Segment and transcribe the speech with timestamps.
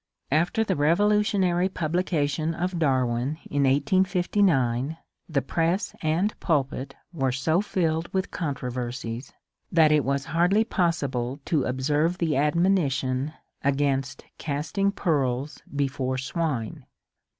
[0.31, 4.97] After the revolutionary publication of Darwin in 1859,
[5.29, 9.31] the press and pulpit were so filled with controversies
[9.71, 13.33] that it was hardly possible to observe the admonition
[13.63, 16.87] against casting pearls before swine.